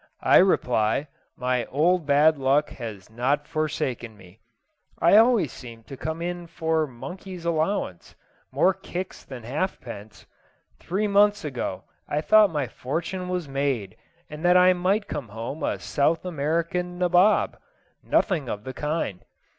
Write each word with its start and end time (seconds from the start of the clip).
I 0.23 0.37
reply, 0.37 1.09
my 1.37 1.65
old 1.65 2.07
bad 2.07 2.39
luck 2.39 2.71
has 2.71 3.07
not 3.11 3.45
forsaken 3.47 4.17
me. 4.17 4.39
I 4.99 5.15
always 5.15 5.51
seem 5.53 5.83
to 5.83 5.95
come 5.95 6.23
in 6.23 6.47
for 6.47 6.87
monkey's 6.87 7.45
allowance 7.45 8.15
more 8.51 8.73
kicks 8.73 9.23
than 9.23 9.43
halfpence. 9.43 10.25
Three 10.79 11.07
months 11.07 11.45
ago 11.45 11.83
I 12.09 12.19
thought 12.19 12.49
my 12.49 12.67
fortune 12.67 13.29
was 13.29 13.47
made, 13.47 13.95
and 14.27 14.43
that 14.43 14.57
I 14.57 14.73
might 14.73 15.07
come 15.07 15.27
home 15.27 15.61
a 15.61 15.77
South 15.77 16.25
American 16.25 16.97
nabob. 16.97 17.59
Nothing 18.03 18.49
of 18.49 18.63
the 18.63 18.73
kind. 18.73 19.23